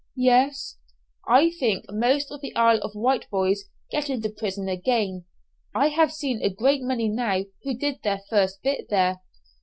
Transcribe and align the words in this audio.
"Yes." 0.17 0.77
"I 1.27 1.51
think 1.51 1.85
most 1.91 2.31
of 2.31 2.41
the 2.41 2.55
Isle 2.55 2.79
of 2.81 2.95
Wight 2.95 3.27
boys 3.29 3.65
get 3.91 4.09
into 4.09 4.31
prison 4.31 4.67
again? 4.67 5.25
I 5.75 5.89
have 5.89 6.11
seen 6.11 6.41
a 6.41 6.49
great 6.49 6.81
many 6.81 7.07
now 7.07 7.43
who 7.61 7.75
did 7.75 8.01
their 8.01 8.21
first 8.27 8.63
bit 8.63 8.89
there." 8.89 9.21